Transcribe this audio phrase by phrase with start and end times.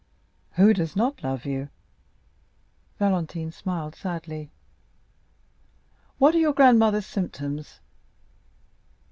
[0.53, 1.69] "Who does not love you?"
[2.97, 4.49] Valentine smiled sadly.
[6.17, 7.81] "What are your grandmother's symptoms?"